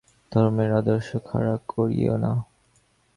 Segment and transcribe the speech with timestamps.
[0.31, 2.31] ধর্মের আদর্শ খাড়া করিয়ো না।